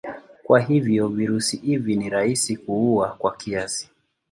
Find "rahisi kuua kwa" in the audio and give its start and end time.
2.09-3.35